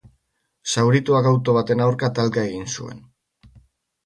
Zaurituak 0.75 1.29
auto 1.31 1.55
baten 1.59 1.83
aurka 1.85 2.09
talka 2.21 2.47
egin 2.53 2.67
zuen. 2.73 3.05